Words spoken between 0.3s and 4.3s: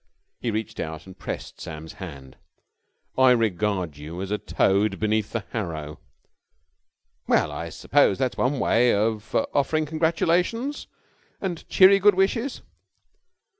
He reached out and pressed Sam's hand. "I regard you